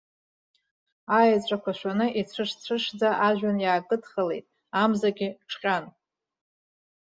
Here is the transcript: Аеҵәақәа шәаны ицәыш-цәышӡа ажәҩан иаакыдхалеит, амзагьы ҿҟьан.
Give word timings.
Аеҵәақәа 1.17 1.71
шәаны 1.77 2.05
ицәыш-цәышӡа 2.19 3.09
ажәҩан 3.27 3.57
иаакыдхалеит, 3.61 4.45
амзагьы 4.81 5.27
ҿҟьан. 5.49 5.85